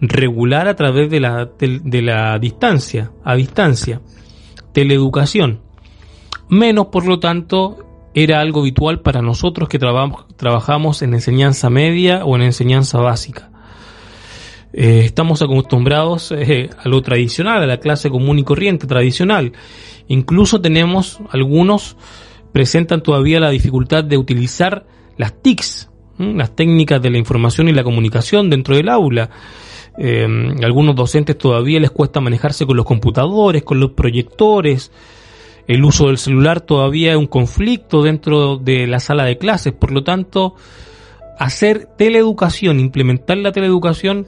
regular 0.00 0.66
a 0.66 0.74
través 0.74 1.08
de 1.08 1.20
la, 1.20 1.48
de, 1.56 2.02
la 2.02 2.36
distancia, 2.40 3.12
a 3.22 3.36
distancia, 3.36 4.00
teleeducación. 4.72 5.69
Menos, 6.50 6.86
por 6.86 7.06
lo 7.06 7.20
tanto, 7.20 7.78
era 8.12 8.40
algo 8.40 8.60
habitual 8.60 9.00
para 9.00 9.22
nosotros 9.22 9.68
que 9.68 9.78
trabajamos 9.78 11.02
en 11.02 11.14
enseñanza 11.14 11.70
media 11.70 12.24
o 12.24 12.36
en 12.36 12.42
enseñanza 12.42 12.98
básica. 12.98 13.50
Eh, 14.72 15.02
estamos 15.04 15.42
acostumbrados 15.42 16.32
eh, 16.32 16.70
a 16.76 16.88
lo 16.88 17.02
tradicional, 17.02 17.62
a 17.62 17.66
la 17.66 17.78
clase 17.78 18.10
común 18.10 18.38
y 18.38 18.44
corriente 18.44 18.86
tradicional. 18.86 19.52
Incluso 20.08 20.60
tenemos 20.60 21.20
algunos 21.30 21.96
presentan 22.52 23.02
todavía 23.02 23.38
la 23.38 23.50
dificultad 23.50 24.02
de 24.02 24.18
utilizar 24.18 24.86
las 25.16 25.40
TICs, 25.40 25.88
las 26.18 26.54
técnicas 26.54 27.00
de 27.00 27.10
la 27.10 27.18
información 27.18 27.68
y 27.68 27.72
la 27.72 27.84
comunicación 27.84 28.50
dentro 28.50 28.76
del 28.76 28.88
aula. 28.88 29.30
Eh, 29.98 30.26
algunos 30.62 30.96
docentes 30.96 31.38
todavía 31.38 31.80
les 31.80 31.90
cuesta 31.90 32.20
manejarse 32.20 32.66
con 32.66 32.76
los 32.76 32.86
computadores, 32.86 33.62
con 33.62 33.80
los 33.80 33.92
proyectores. 33.92 34.90
El 35.70 35.84
uso 35.84 36.08
del 36.08 36.18
celular 36.18 36.60
todavía 36.60 37.12
es 37.12 37.16
un 37.16 37.28
conflicto 37.28 38.02
dentro 38.02 38.56
de 38.56 38.88
la 38.88 38.98
sala 38.98 39.26
de 39.26 39.38
clases. 39.38 39.72
Por 39.72 39.92
lo 39.92 40.02
tanto, 40.02 40.56
hacer 41.38 41.86
teleeducación, 41.96 42.80
implementar 42.80 43.36
la 43.36 43.52
teleeducación 43.52 44.26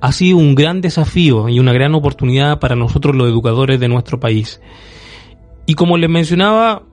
ha 0.00 0.12
sido 0.12 0.36
un 0.36 0.54
gran 0.54 0.80
desafío 0.80 1.48
y 1.48 1.58
una 1.58 1.72
gran 1.72 1.96
oportunidad 1.96 2.60
para 2.60 2.76
nosotros 2.76 3.16
los 3.16 3.26
educadores 3.26 3.80
de 3.80 3.88
nuestro 3.88 4.20
país. 4.20 4.60
Y 5.66 5.74
como 5.74 5.98
les 5.98 6.08
mencionaba 6.08 6.84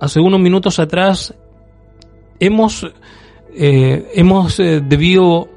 hace 0.00 0.18
unos 0.18 0.40
minutos 0.40 0.78
atrás, 0.78 1.34
hemos, 2.40 2.90
eh, 3.54 4.10
hemos 4.14 4.58
eh, 4.58 4.80
debido 4.80 5.50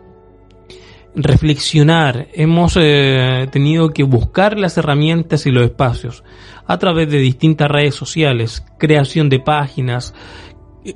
reflexionar, 1.15 2.27
hemos 2.33 2.77
eh, 2.79 3.47
tenido 3.51 3.89
que 3.91 4.03
buscar 4.03 4.57
las 4.57 4.77
herramientas 4.77 5.45
y 5.45 5.51
los 5.51 5.63
espacios 5.63 6.23
a 6.67 6.77
través 6.77 7.09
de 7.09 7.19
distintas 7.19 7.69
redes 7.69 7.95
sociales, 7.95 8.65
creación 8.77 9.29
de 9.29 9.39
páginas, 9.39 10.13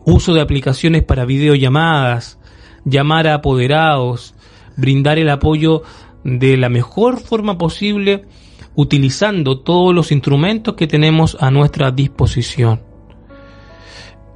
uso 0.05 0.33
de 0.33 0.41
aplicaciones 0.41 1.03
para 1.03 1.25
videollamadas, 1.25 2.39
llamar 2.85 3.27
a 3.27 3.35
apoderados, 3.35 4.35
brindar 4.75 5.19
el 5.19 5.29
apoyo 5.29 5.83
de 6.23 6.57
la 6.57 6.69
mejor 6.69 7.19
forma 7.19 7.57
posible 7.57 8.25
utilizando 8.75 9.59
todos 9.59 9.93
los 9.93 10.11
instrumentos 10.11 10.75
que 10.75 10.87
tenemos 10.87 11.37
a 11.39 11.51
nuestra 11.51 11.91
disposición. 11.91 12.88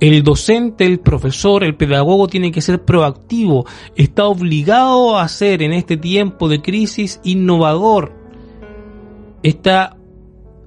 El 0.03 0.21
docente, 0.23 0.85
el 0.85 0.99
profesor, 0.99 1.63
el 1.63 1.75
pedagogo 1.75 2.27
tiene 2.27 2.51
que 2.51 2.61
ser 2.61 2.83
proactivo, 2.83 3.65
está 3.95 4.25
obligado 4.25 5.17
a 5.17 5.27
ser 5.29 5.61
en 5.61 5.71
este 5.71 5.95
tiempo 5.95 6.49
de 6.49 6.61
crisis 6.61 7.21
innovador, 7.23 8.13
está 9.43 9.95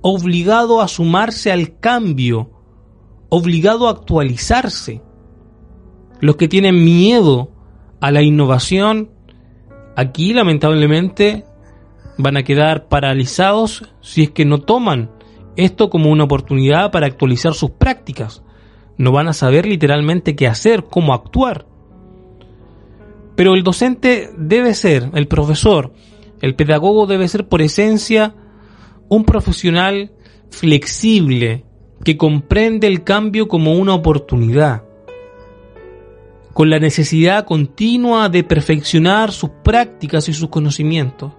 obligado 0.00 0.80
a 0.80 0.88
sumarse 0.88 1.52
al 1.52 1.78
cambio, 1.78 2.50
obligado 3.28 3.88
a 3.88 3.90
actualizarse. 3.90 5.02
Los 6.20 6.36
que 6.36 6.48
tienen 6.48 6.82
miedo 6.82 7.50
a 8.00 8.10
la 8.10 8.22
innovación 8.22 9.10
Aquí 9.96 10.34
lamentablemente 10.34 11.46
van 12.18 12.36
a 12.36 12.42
quedar 12.42 12.86
paralizados 12.88 13.88
si 14.02 14.24
es 14.24 14.30
que 14.30 14.44
no 14.44 14.58
toman 14.58 15.10
esto 15.56 15.88
como 15.88 16.10
una 16.10 16.24
oportunidad 16.24 16.90
para 16.90 17.06
actualizar 17.06 17.54
sus 17.54 17.70
prácticas. 17.70 18.42
No 18.98 19.12
van 19.12 19.28
a 19.28 19.32
saber 19.32 19.66
literalmente 19.66 20.36
qué 20.36 20.46
hacer, 20.46 20.84
cómo 20.84 21.14
actuar. 21.14 21.66
Pero 23.34 23.54
el 23.54 23.62
docente 23.62 24.30
debe 24.36 24.74
ser, 24.74 25.10
el 25.14 25.28
profesor, 25.28 25.92
el 26.40 26.54
pedagogo 26.54 27.06
debe 27.06 27.28
ser 27.28 27.48
por 27.48 27.60
esencia 27.60 28.34
un 29.08 29.24
profesional 29.24 30.12
flexible 30.50 31.64
que 32.04 32.16
comprende 32.16 32.86
el 32.86 33.04
cambio 33.04 33.48
como 33.48 33.74
una 33.74 33.94
oportunidad 33.94 34.86
con 36.56 36.70
la 36.70 36.78
necesidad 36.78 37.44
continua 37.44 38.30
de 38.30 38.42
perfeccionar 38.42 39.30
sus 39.30 39.50
prácticas 39.62 40.26
y 40.30 40.32
sus 40.32 40.48
conocimientos, 40.48 41.34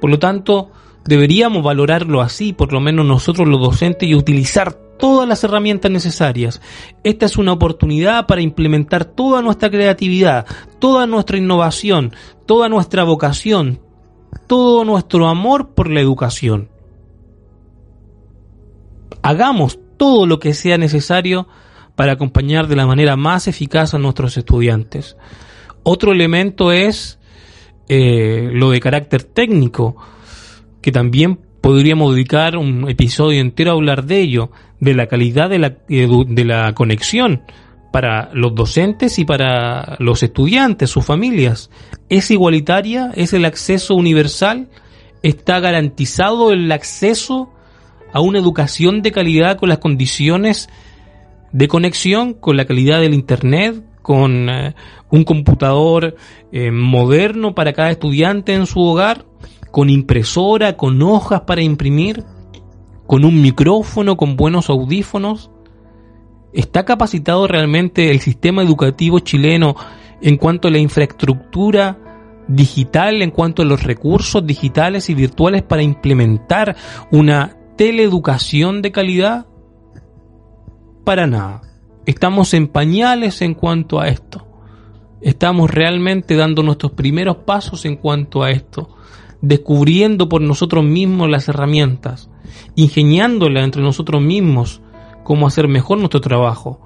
Por 0.00 0.10
lo 0.10 0.18
tanto, 0.18 0.72
deberíamos 1.04 1.62
valorarlo 1.62 2.20
así, 2.20 2.52
por 2.52 2.72
lo 2.72 2.80
menos 2.80 3.06
nosotros 3.06 3.46
los 3.46 3.60
docentes, 3.60 4.08
y 4.08 4.16
utilizar 4.16 4.76
todas 5.00 5.28
las 5.28 5.42
herramientas 5.42 5.90
necesarias. 5.90 6.60
Esta 7.02 7.26
es 7.26 7.36
una 7.36 7.52
oportunidad 7.52 8.26
para 8.26 8.42
implementar 8.42 9.04
toda 9.04 9.42
nuestra 9.42 9.70
creatividad, 9.70 10.46
toda 10.78 11.06
nuestra 11.06 11.38
innovación, 11.38 12.12
toda 12.46 12.68
nuestra 12.68 13.04
vocación, 13.04 13.80
todo 14.46 14.84
nuestro 14.84 15.28
amor 15.28 15.70
por 15.74 15.90
la 15.90 16.00
educación. 16.00 16.68
Hagamos 19.22 19.78
todo 19.96 20.26
lo 20.26 20.38
que 20.38 20.54
sea 20.54 20.78
necesario 20.78 21.48
para 21.94 22.12
acompañar 22.12 22.68
de 22.68 22.76
la 22.76 22.86
manera 22.86 23.16
más 23.16 23.48
eficaz 23.48 23.92
a 23.94 23.98
nuestros 23.98 24.36
estudiantes. 24.36 25.16
Otro 25.82 26.12
elemento 26.12 26.72
es 26.72 27.18
eh, 27.88 28.48
lo 28.52 28.70
de 28.70 28.80
carácter 28.80 29.24
técnico, 29.24 29.96
que 30.80 30.92
también 30.92 31.40
podríamos 31.60 32.14
dedicar 32.14 32.56
un 32.56 32.88
episodio 32.88 33.40
entero 33.40 33.70
a 33.70 33.74
hablar 33.74 34.04
de 34.04 34.20
ello, 34.20 34.50
de 34.80 34.94
la 34.94 35.06
calidad 35.06 35.50
de 35.50 35.58
la, 35.58 35.76
de 35.88 36.44
la 36.44 36.72
conexión 36.74 37.42
para 37.92 38.30
los 38.32 38.54
docentes 38.54 39.18
y 39.18 39.24
para 39.24 39.96
los 39.98 40.22
estudiantes, 40.22 40.90
sus 40.90 41.04
familias. 41.04 41.70
¿Es 42.08 42.30
igualitaria? 42.30 43.10
¿Es 43.14 43.32
el 43.32 43.44
acceso 43.44 43.94
universal? 43.94 44.68
¿Está 45.22 45.60
garantizado 45.60 46.52
el 46.52 46.70
acceso 46.72 47.52
a 48.12 48.20
una 48.20 48.38
educación 48.38 49.02
de 49.02 49.12
calidad 49.12 49.56
con 49.56 49.68
las 49.68 49.78
condiciones 49.78 50.68
de 51.52 51.68
conexión, 51.68 52.34
con 52.34 52.56
la 52.56 52.64
calidad 52.64 53.00
del 53.00 53.14
Internet, 53.14 53.82
con 54.02 54.48
eh, 54.48 54.74
un 55.10 55.24
computador 55.24 56.16
eh, 56.52 56.70
moderno 56.70 57.54
para 57.54 57.72
cada 57.72 57.90
estudiante 57.90 58.54
en 58.54 58.66
su 58.66 58.80
hogar? 58.80 59.24
Con 59.70 59.90
impresora, 59.90 60.76
con 60.76 61.00
hojas 61.02 61.42
para 61.42 61.62
imprimir, 61.62 62.24
con 63.06 63.24
un 63.24 63.40
micrófono, 63.40 64.16
con 64.16 64.36
buenos 64.36 64.70
audífonos. 64.70 65.50
¿Está 66.52 66.84
capacitado 66.84 67.46
realmente 67.46 68.10
el 68.10 68.20
sistema 68.20 68.62
educativo 68.62 69.20
chileno 69.20 69.76
en 70.20 70.36
cuanto 70.36 70.68
a 70.68 70.70
la 70.70 70.78
infraestructura 70.78 71.98
digital, 72.48 73.22
en 73.22 73.30
cuanto 73.30 73.62
a 73.62 73.64
los 73.64 73.84
recursos 73.84 74.44
digitales 74.44 75.08
y 75.10 75.14
virtuales 75.14 75.62
para 75.62 75.82
implementar 75.82 76.76
una 77.12 77.56
teleeducación 77.76 78.82
de 78.82 78.92
calidad? 78.92 79.46
Para 81.04 81.26
nada. 81.26 81.62
Estamos 82.06 82.54
en 82.54 82.66
pañales 82.66 83.40
en 83.42 83.54
cuanto 83.54 84.00
a 84.00 84.08
esto. 84.08 84.46
Estamos 85.20 85.70
realmente 85.70 86.34
dando 86.34 86.62
nuestros 86.62 86.92
primeros 86.92 87.36
pasos 87.38 87.84
en 87.84 87.96
cuanto 87.96 88.42
a 88.42 88.50
esto 88.50 88.96
descubriendo 89.42 90.28
por 90.28 90.42
nosotros 90.42 90.84
mismos 90.84 91.30
las 91.30 91.48
herramientas, 91.48 92.28
ingeniándolas 92.74 93.64
entre 93.64 93.82
nosotros 93.82 94.22
mismos 94.22 94.82
cómo 95.22 95.46
hacer 95.46 95.68
mejor 95.68 95.98
nuestro 95.98 96.20
trabajo. 96.20 96.80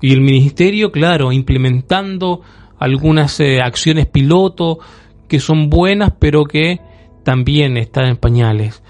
Y 0.00 0.12
el 0.12 0.20
ministerio, 0.20 0.90
claro, 0.90 1.32
implementando 1.32 2.40
algunas 2.78 3.38
eh, 3.40 3.60
acciones 3.62 4.06
piloto 4.06 4.80
que 5.28 5.38
son 5.38 5.70
buenas, 5.70 6.12
pero 6.18 6.44
que 6.44 6.80
también 7.22 7.76
están 7.76 8.06
en 8.06 8.16
pañales. 8.16 8.82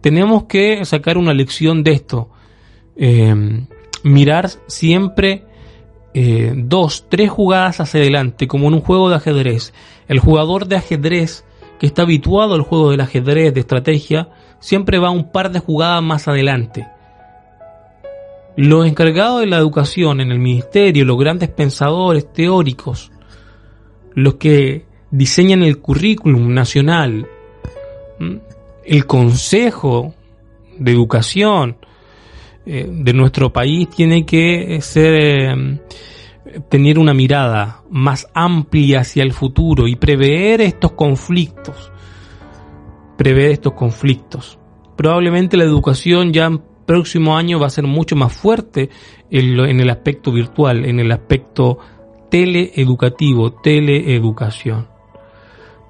Tenemos 0.00 0.44
que 0.44 0.84
sacar 0.84 1.16
una 1.16 1.32
lección 1.32 1.82
de 1.84 1.92
esto. 1.92 2.28
Em, 2.96 3.66
mirar 4.02 4.48
siempre 4.66 5.44
eh, 6.14 6.52
dos, 6.56 7.06
tres 7.08 7.30
jugadas 7.30 7.80
hacia 7.80 8.00
adelante, 8.00 8.48
como 8.48 8.68
en 8.68 8.74
un 8.74 8.80
juego 8.80 9.08
de 9.08 9.16
ajedrez. 9.16 9.72
El 10.08 10.18
jugador 10.18 10.66
de 10.66 10.76
ajedrez 10.76 11.45
que 11.78 11.86
está 11.86 12.02
habituado 12.02 12.54
al 12.54 12.62
juego 12.62 12.90
del 12.90 13.00
ajedrez 13.00 13.54
de 13.54 13.60
estrategia, 13.60 14.28
siempre 14.58 14.98
va 14.98 15.10
un 15.10 15.30
par 15.30 15.50
de 15.50 15.60
jugadas 15.60 16.02
más 16.02 16.28
adelante. 16.28 16.86
Los 18.56 18.86
encargados 18.86 19.40
de 19.40 19.46
la 19.46 19.58
educación 19.58 20.20
en 20.20 20.32
el 20.32 20.38
ministerio, 20.38 21.04
los 21.04 21.18
grandes 21.18 21.50
pensadores 21.50 22.32
teóricos, 22.32 23.12
los 24.14 24.36
que 24.36 24.86
diseñan 25.10 25.62
el 25.62 25.78
currículum 25.78 26.54
nacional, 26.54 27.28
el 28.84 29.06
Consejo 29.06 30.14
de 30.78 30.92
Educación 30.92 31.76
eh, 32.64 32.88
de 32.90 33.12
nuestro 33.12 33.52
país 33.52 33.88
tiene 33.90 34.24
que 34.24 34.80
ser 34.80 35.14
eh, 35.14 35.78
tener 36.68 36.98
una 36.98 37.14
mirada 37.14 37.82
más 37.90 38.28
amplia 38.34 39.00
hacia 39.00 39.22
el 39.22 39.32
futuro 39.32 39.86
y 39.88 39.96
prever 39.96 40.60
estos 40.60 40.92
conflictos. 40.92 41.90
Prever 43.16 43.50
estos 43.50 43.72
conflictos. 43.72 44.58
Probablemente 44.96 45.56
la 45.56 45.64
educación 45.64 46.32
ya 46.32 46.46
en 46.46 46.62
próximo 46.86 47.36
año 47.36 47.58
va 47.58 47.66
a 47.66 47.70
ser 47.70 47.84
mucho 47.84 48.16
más 48.16 48.32
fuerte 48.32 48.88
en, 49.30 49.80
el 49.80 49.90
aspecto 49.90 50.32
virtual, 50.32 50.84
en 50.84 51.00
el 51.00 51.10
aspecto 51.10 51.78
teleeducativo, 52.30 53.52
teleeducación. 53.52 54.88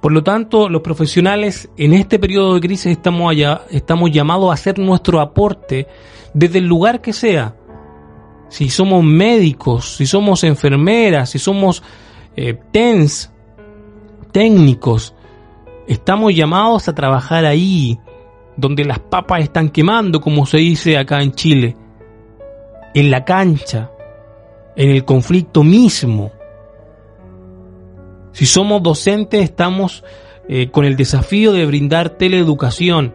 Por 0.01 0.13
lo 0.13 0.23
tanto, 0.23 0.69
los 0.69 0.83
profesionales 0.83 1.69
en 1.77 1.93
este 1.93 2.19
periodo 2.19 2.55
de 2.55 2.61
crisis 2.61 2.93
estamos, 2.93 3.31
allá, 3.31 3.63
estamos 3.71 4.11
llamados 4.11 4.51
a 4.51 4.55
hacer 4.55 4.79
nuestro 4.79 5.21
aporte 5.21 5.87
desde 6.33 6.59
el 6.59 6.67
lugar 6.67 7.01
que 7.01 7.13
sea, 7.13 7.56
si 8.49 8.69
somos 8.69 9.05
médicos, 9.05 9.97
si 9.97 10.07
somos 10.07 10.45
enfermeras, 10.45 11.31
si 11.31 11.39
somos 11.39 11.83
eh, 12.37 12.59
TENS, 12.71 13.33
técnicos, 14.33 15.15
estamos 15.87 16.35
llamados 16.35 16.89
a 16.89 16.95
trabajar 16.95 17.45
ahí, 17.45 17.99
donde 18.57 18.85
las 18.85 18.99
papas 18.99 19.43
están 19.43 19.71
quemando, 19.71 20.21
como 20.21 20.47
se 20.47 20.59
dice 20.59 20.97
acá 20.97 21.23
en 21.23 21.33
Chile, 21.33 21.77
en 22.95 23.11
la 23.11 23.25
cancha, 23.25 23.91
en 24.77 24.91
el 24.91 25.05
conflicto 25.05 25.63
mismo. 25.63 26.33
Si 28.33 28.47
somos 28.47 28.83
docentes, 28.83 29.43
estamos 29.43 30.05
eh, 30.49 30.71
con 30.71 30.85
el 30.85 30.97
desafío 30.97 31.53
de 31.53 31.67
brindar 31.67 32.11
teleeducación 32.11 33.15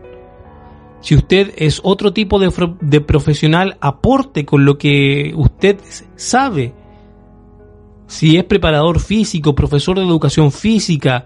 si 1.01 1.15
usted 1.15 1.53
es 1.57 1.81
otro 1.83 2.13
tipo 2.13 2.39
de, 2.39 3.01
profesional, 3.01 3.77
aporte 3.81 4.45
con 4.45 4.65
lo 4.65 4.77
que 4.77 5.33
usted 5.35 5.79
sabe. 6.15 6.75
Si 8.05 8.37
es 8.37 8.43
preparador 8.43 8.99
físico, 8.99 9.55
profesor 9.55 9.97
de 9.97 10.05
educación 10.05 10.51
física, 10.51 11.25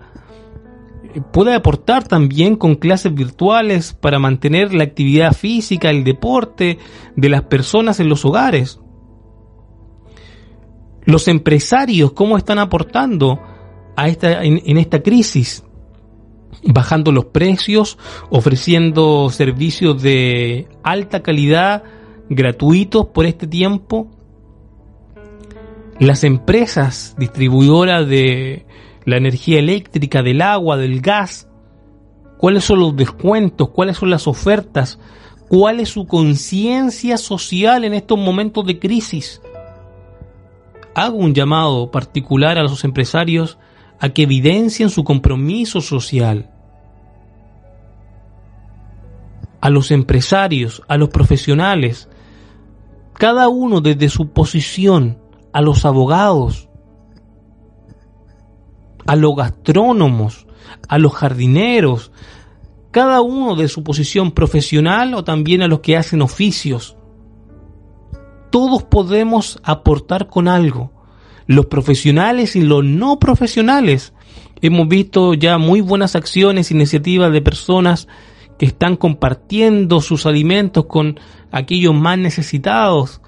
puede 1.33 1.53
aportar 1.53 2.07
también 2.07 2.55
con 2.55 2.75
clases 2.75 3.13
virtuales 3.13 3.93
para 3.93 4.17
mantener 4.17 4.73
la 4.73 4.85
actividad 4.85 5.33
física, 5.33 5.89
el 5.89 6.05
deporte 6.05 6.79
de 7.17 7.29
las 7.29 7.43
personas 7.43 7.99
en 7.99 8.07
los 8.07 8.23
hogares. 8.23 8.79
Los 11.03 11.27
empresarios, 11.27 12.13
¿cómo 12.13 12.38
están 12.38 12.59
aportando 12.59 13.41
a 13.97 14.07
esta, 14.07 14.41
en 14.43 14.77
esta 14.77 15.03
crisis? 15.03 15.64
Bajando 16.63 17.12
los 17.12 17.26
precios, 17.26 17.98
ofreciendo 18.30 19.30
servicios 19.30 20.02
de 20.02 20.68
alta 20.84 21.22
calidad 21.22 21.84
gratuitos 22.30 23.08
por 23.08 23.26
este 23.26 23.48
tiempo. 23.48 24.08
Las 26.00 26.24
empresas 26.24 27.15
distribuidoras 27.18 28.08
de 28.08 28.65
la 29.06 29.18
energía 29.18 29.60
eléctrica, 29.60 30.22
del 30.22 30.41
agua, 30.41 30.78
del 30.78 31.00
gas, 31.00 31.48
cuáles 32.38 32.65
son 32.65 32.80
los 32.80 32.96
descuentos, 32.96 33.70
cuáles 33.70 33.98
son 33.98 34.10
las 34.10 34.28
ofertas, 34.28 35.00
cuál 35.48 35.80
es 35.80 35.89
su 35.89 36.06
conciencia 36.06 37.18
social 37.18 37.86
en 37.86 37.94
estos 37.94 38.18
momentos 38.18 38.65
de 38.65 38.80
crisis. 38.80 39.41
Hago 40.96 41.18
un 41.18 41.34
llamado 41.34 41.91
particular 41.91 42.58
a 42.58 42.63
los 42.63 42.84
empresarios 42.84 43.58
a 43.99 44.10
que 44.10 44.23
evidencien 44.23 44.89
su 44.89 45.03
compromiso 45.03 45.81
social. 45.81 46.51
A 49.62 49.69
los 49.69 49.91
empresarios, 49.91 50.81
a 50.88 50.97
los 50.97 51.10
profesionales, 51.10 52.10
cada 53.13 53.49
uno 53.49 53.81
desde 53.81 54.10
su 54.10 54.29
posición, 54.29 55.19
a 55.53 55.62
los 55.62 55.86
abogados, 55.86 56.69
a 59.05 59.15
los 59.15 59.36
gastrónomos, 59.36 60.45
a 60.88 60.97
los 60.97 61.13
jardineros, 61.13 62.12
cada 62.91 63.21
uno 63.21 63.55
de 63.55 63.67
su 63.67 63.84
posición 63.84 64.31
profesional 64.31 65.13
o 65.13 65.23
también 65.23 65.62
a 65.62 65.67
los 65.67 65.79
que 65.79 65.97
hacen 65.97 66.21
oficios. 66.21 66.95
Todos 68.51 68.84
podemos 68.84 69.60
aportar 69.63 70.27
con 70.27 70.47
algo 70.47 70.94
los 71.47 71.67
profesionales 71.67 72.55
y 72.55 72.62
los 72.62 72.84
no 72.84 73.19
profesionales. 73.19 74.13
Hemos 74.62 74.88
visto 74.88 75.34
ya 75.34 75.58
muy 75.58 75.81
buenas 75.81 76.15
acciones, 76.15 76.71
iniciativas 76.71 77.31
de 77.31 77.41
personas 77.41 78.08
que 78.58 78.65
están 78.65 78.95
compartiendo 78.95 80.01
sus 80.01 80.25
alimentos 80.25 80.86
con 80.86 81.19
aquellos 81.51 81.93
más 81.93 82.17
necesitados. 82.17 83.21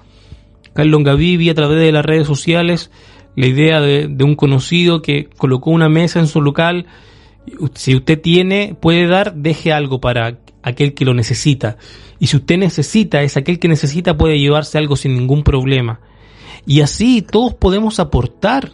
Carlos 0.72 1.02
Gavivi 1.04 1.50
a 1.50 1.54
través 1.54 1.78
de 1.78 1.92
las 1.92 2.04
redes 2.04 2.26
sociales 2.26 2.90
la 3.38 3.46
idea 3.46 3.80
de, 3.80 4.24
un 4.24 4.34
conocido 4.34 5.00
que 5.00 5.28
colocó 5.36 5.70
una 5.70 5.88
mesa 5.88 6.18
en 6.18 6.26
su 6.26 6.42
local 6.42 6.86
Si 7.74 7.94
usted 7.94 8.20
tiene, 8.20 8.76
puede 8.80 9.06
dar, 9.06 9.34
deje 9.34 9.72
algo 9.72 10.00
para 10.00 10.38
aquel 10.62 10.92
que 10.92 11.04
lo 11.04 11.14
necesita. 11.14 11.76
Y 12.18 12.26
si 12.26 12.36
usted 12.36 12.58
necesita, 12.58 13.22
es 13.22 13.36
aquel 13.36 13.60
que 13.60 13.68
necesita, 13.68 14.16
puede 14.16 14.40
llevarse 14.40 14.76
algo 14.76 14.96
sin 14.96 15.14
ningún 15.14 15.44
problema. 15.44 16.00
Y 16.68 16.82
así 16.82 17.22
todos 17.22 17.54
podemos 17.54 17.98
aportar. 17.98 18.72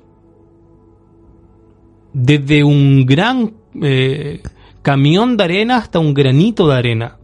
Desde 2.13 2.65
un 2.65 3.07
gran 3.07 3.55
eh, 3.81 4.43
camión 4.83 5.37
de 5.37 5.45
arena 5.45 5.77
hasta 5.77 6.01
un 6.01 6.13
granito 6.13 6.67
de 6.67 6.75
arena. 6.75 7.19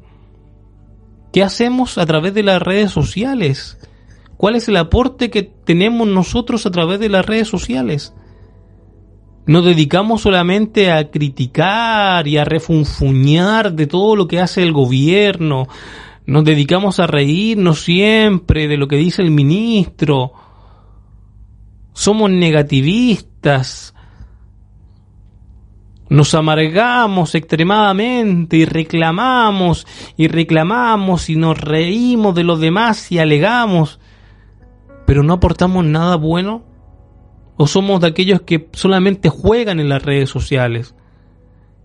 ¿Qué 1.32 1.42
hacemos 1.42 1.98
a 1.98 2.06
través 2.06 2.34
de 2.34 2.44
las 2.44 2.62
redes 2.62 2.92
sociales? 2.92 3.78
¿Cuál 4.36 4.54
es 4.54 4.68
el 4.68 4.76
aporte 4.76 5.28
que 5.28 5.42
tenemos 5.42 6.06
nosotros 6.06 6.64
a 6.66 6.70
través 6.70 7.00
de 7.00 7.08
las 7.08 7.26
redes 7.26 7.48
sociales? 7.48 8.14
Nos 9.46 9.64
dedicamos 9.64 10.22
solamente 10.22 10.92
a 10.92 11.10
criticar 11.10 12.28
y 12.28 12.36
a 12.36 12.44
refunfuñar 12.44 13.72
de 13.72 13.88
todo 13.88 14.14
lo 14.14 14.28
que 14.28 14.38
hace 14.38 14.62
el 14.62 14.72
gobierno. 14.72 15.66
Nos 16.26 16.44
dedicamos 16.44 17.00
a 17.00 17.08
reírnos 17.08 17.80
siempre 17.80 18.68
de 18.68 18.76
lo 18.76 18.86
que 18.86 18.96
dice 18.96 19.22
el 19.22 19.32
ministro. 19.32 20.32
Somos 21.92 22.30
negativistas. 22.30 23.94
Nos 26.08 26.34
amargamos 26.34 27.36
extremadamente 27.36 28.56
y 28.56 28.64
reclamamos 28.64 29.86
y 30.16 30.26
reclamamos 30.26 31.30
y 31.30 31.36
nos 31.36 31.60
reímos 31.60 32.34
de 32.34 32.42
los 32.42 32.58
demás 32.60 33.12
y 33.12 33.20
alegamos, 33.20 34.00
pero 35.06 35.22
no 35.22 35.34
aportamos 35.34 35.84
nada 35.84 36.16
bueno. 36.16 36.64
¿O 37.56 37.66
somos 37.66 38.00
de 38.00 38.08
aquellos 38.08 38.40
que 38.40 38.68
solamente 38.72 39.28
juegan 39.28 39.78
en 39.78 39.88
las 39.88 40.02
redes 40.02 40.30
sociales? 40.30 40.94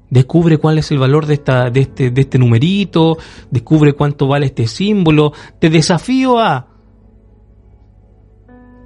Descubre 0.09 0.57
cuál 0.57 0.77
es 0.77 0.89
el 0.91 0.99
valor 0.99 1.25
de, 1.25 1.33
esta, 1.33 1.69
de, 1.69 1.81
este, 1.81 2.11
de 2.11 2.21
este 2.21 2.39
numerito, 2.39 3.17
descubre 3.51 3.93
cuánto 3.93 4.27
vale 4.27 4.45
este 4.45 4.67
símbolo. 4.67 5.33
Te 5.59 5.69
desafío 5.69 6.39
a 6.39 6.74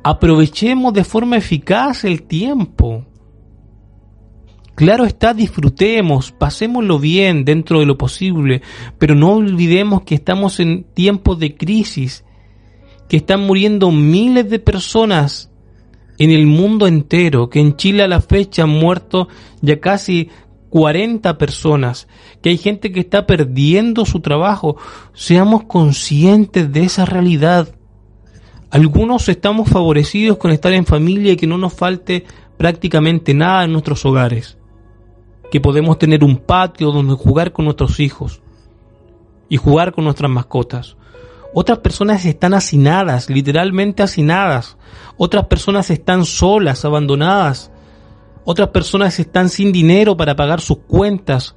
aprovechemos 0.03 0.93
de 0.93 1.03
forma 1.03 1.37
eficaz 1.37 2.03
el 2.03 2.23
tiempo. 2.23 3.05
Claro 4.75 5.05
está, 5.05 5.33
disfrutemos, 5.33 6.31
pasémoslo 6.31 6.99
bien 6.99 7.43
dentro 7.43 7.81
de 7.81 7.85
lo 7.85 7.97
posible, 7.97 8.61
pero 8.97 9.13
no 9.13 9.33
olvidemos 9.33 10.03
que 10.03 10.15
estamos 10.15 10.59
en 10.61 10.85
tiempos 10.85 11.37
de 11.37 11.55
crisis, 11.55 12.23
que 13.09 13.17
están 13.17 13.41
muriendo 13.41 13.91
miles 13.91 14.49
de 14.49 14.59
personas 14.59 15.51
en 16.17 16.31
el 16.31 16.47
mundo 16.47 16.87
entero, 16.87 17.49
que 17.49 17.59
en 17.59 17.75
Chile 17.75 18.03
a 18.03 18.07
la 18.07 18.21
fecha 18.21 18.63
han 18.63 18.69
muerto 18.69 19.27
ya 19.61 19.81
casi 19.81 20.29
40 20.69 21.37
personas, 21.37 22.07
que 22.41 22.49
hay 22.49 22.57
gente 22.57 22.91
que 22.91 22.99
está 23.01 23.25
perdiendo 23.25 24.05
su 24.05 24.21
trabajo. 24.21 24.77
Seamos 25.13 25.63
conscientes 25.63 26.71
de 26.71 26.83
esa 26.83 27.05
realidad. 27.05 27.75
Algunos 28.71 29.27
estamos 29.29 29.69
favorecidos 29.69 30.37
con 30.37 30.51
estar 30.51 30.73
en 30.73 30.85
familia 30.85 31.33
y 31.33 31.37
que 31.37 31.47
no 31.47 31.57
nos 31.57 31.73
falte 31.73 32.25
prácticamente 32.57 33.33
nada 33.33 33.63
en 33.63 33.71
nuestros 33.71 34.05
hogares 34.05 34.59
que 35.49 35.59
podemos 35.59 35.97
tener 35.97 36.23
un 36.23 36.37
patio 36.37 36.91
donde 36.91 37.15
jugar 37.15 37.51
con 37.51 37.65
nuestros 37.65 37.99
hijos 37.99 38.41
y 39.47 39.57
jugar 39.57 39.93
con 39.93 40.03
nuestras 40.03 40.29
mascotas. 40.29 40.95
Otras 41.53 41.79
personas 41.79 42.25
están 42.25 42.53
hacinadas, 42.53 43.29
literalmente 43.29 44.03
hacinadas. 44.03 44.77
Otras 45.17 45.47
personas 45.47 45.89
están 45.89 46.23
solas, 46.25 46.85
abandonadas. 46.85 47.71
Otras 48.45 48.69
personas 48.69 49.19
están 49.19 49.49
sin 49.49 49.71
dinero 49.71 50.15
para 50.15 50.35
pagar 50.35 50.61
sus 50.61 50.79
cuentas 50.79 51.55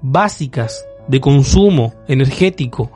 básicas 0.00 0.86
de 1.08 1.20
consumo 1.20 1.94
energético. 2.06 2.90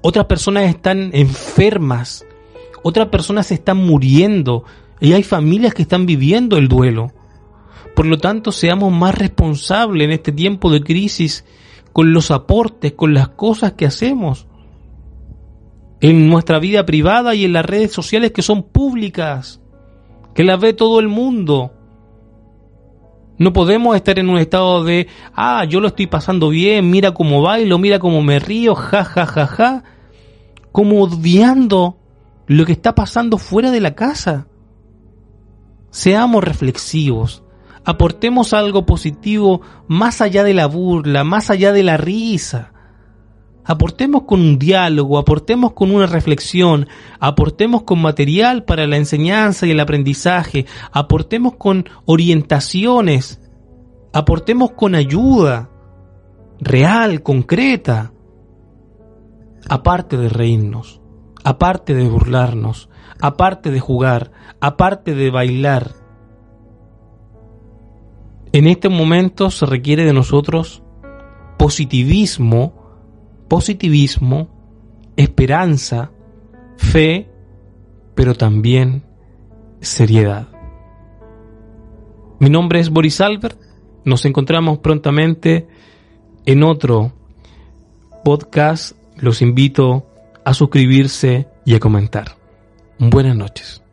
Otras 0.00 0.26
personas 0.26 0.64
están 0.64 1.10
enfermas. 1.12 2.26
Otras 2.84 3.08
personas 3.08 3.50
están 3.50 3.78
muriendo. 3.78 4.64
Y 5.00 5.14
hay 5.14 5.22
familias 5.22 5.72
que 5.72 5.82
están 5.82 6.04
viviendo 6.04 6.58
el 6.58 6.68
duelo. 6.68 7.12
Por 7.96 8.04
lo 8.04 8.18
tanto, 8.18 8.52
seamos 8.52 8.92
más 8.92 9.14
responsables 9.16 10.04
en 10.04 10.12
este 10.12 10.32
tiempo 10.32 10.70
de 10.70 10.82
crisis 10.82 11.46
con 11.94 12.12
los 12.12 12.30
aportes, 12.30 12.92
con 12.92 13.14
las 13.14 13.30
cosas 13.30 13.72
que 13.72 13.86
hacemos 13.86 14.46
en 16.00 16.28
nuestra 16.28 16.58
vida 16.58 16.84
privada 16.84 17.34
y 17.34 17.46
en 17.46 17.54
las 17.54 17.64
redes 17.64 17.90
sociales 17.90 18.32
que 18.32 18.42
son 18.42 18.62
públicas, 18.64 19.62
que 20.34 20.44
las 20.44 20.60
ve 20.60 20.74
todo 20.74 21.00
el 21.00 21.08
mundo. 21.08 21.72
No 23.38 23.54
podemos 23.54 23.96
estar 23.96 24.18
en 24.18 24.28
un 24.28 24.36
estado 24.36 24.84
de, 24.84 25.06
ah, 25.32 25.64
yo 25.64 25.80
lo 25.80 25.88
estoy 25.88 26.06
pasando 26.06 26.50
bien, 26.50 26.90
mira 26.90 27.14
cómo 27.14 27.40
bailo, 27.40 27.78
mira 27.78 27.98
cómo 27.98 28.20
me 28.20 28.38
río, 28.38 28.74
ja, 28.74 29.04
ja, 29.04 29.24
ja, 29.24 29.46
ja, 29.46 29.84
como 30.70 31.02
odiando 31.02 31.96
lo 32.46 32.66
que 32.66 32.72
está 32.72 32.94
pasando 32.94 33.38
fuera 33.38 33.70
de 33.70 33.80
la 33.80 33.94
casa. 33.94 34.48
Seamos 35.90 36.42
reflexivos, 36.42 37.44
aportemos 37.84 38.52
algo 38.52 38.84
positivo 38.86 39.60
más 39.86 40.20
allá 40.20 40.42
de 40.44 40.54
la 40.54 40.66
burla, 40.66 41.24
más 41.24 41.50
allá 41.50 41.72
de 41.72 41.82
la 41.82 41.96
risa. 41.96 42.72
Aportemos 43.66 44.24
con 44.24 44.40
un 44.40 44.58
diálogo, 44.58 45.16
aportemos 45.16 45.72
con 45.72 45.90
una 45.90 46.06
reflexión, 46.06 46.86
aportemos 47.18 47.84
con 47.84 48.02
material 48.02 48.64
para 48.64 48.86
la 48.86 48.98
enseñanza 48.98 49.66
y 49.66 49.70
el 49.70 49.80
aprendizaje, 49.80 50.66
aportemos 50.92 51.54
con 51.56 51.88
orientaciones, 52.04 53.40
aportemos 54.12 54.72
con 54.72 54.94
ayuda 54.94 55.70
real, 56.60 57.22
concreta, 57.22 58.12
aparte 59.68 60.16
de 60.16 60.28
reírnos, 60.28 61.00
aparte 61.44 61.94
de 61.94 62.08
burlarnos, 62.08 62.88
aparte 63.20 63.70
de 63.70 63.80
jugar, 63.80 64.32
aparte 64.60 65.14
de 65.14 65.30
bailar 65.30 66.04
en 68.54 68.68
este 68.68 68.88
momento 68.88 69.50
se 69.50 69.66
requiere 69.66 70.04
de 70.04 70.12
nosotros 70.12 70.84
positivismo, 71.58 72.72
positivismo, 73.48 74.48
esperanza, 75.16 76.12
fe, 76.76 77.28
pero 78.14 78.36
también 78.36 79.02
seriedad. 79.80 80.46
Mi 82.38 82.48
nombre 82.48 82.78
es 82.78 82.90
Boris 82.90 83.20
Albert. 83.20 83.60
Nos 84.04 84.24
encontramos 84.24 84.78
prontamente 84.78 85.66
en 86.46 86.62
otro 86.62 87.12
podcast. 88.24 88.92
Los 89.16 89.42
invito 89.42 90.06
a 90.44 90.54
suscribirse 90.54 91.48
y 91.64 91.74
a 91.74 91.80
comentar. 91.80 92.36
Buenas 92.98 93.36
noches. 93.36 93.83